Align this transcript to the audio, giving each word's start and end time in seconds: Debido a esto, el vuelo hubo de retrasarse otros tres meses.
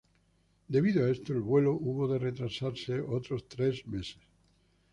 Debido 0.67 1.05
a 1.05 1.11
esto, 1.11 1.31
el 1.31 1.41
vuelo 1.41 1.73
hubo 1.73 2.07
de 2.07 2.17
retrasarse 2.17 3.01
otros 3.01 3.47
tres 3.47 3.85
meses. 3.85 4.17